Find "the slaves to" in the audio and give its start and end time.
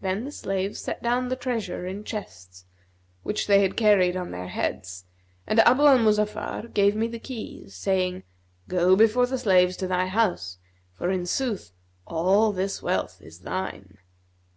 9.26-9.88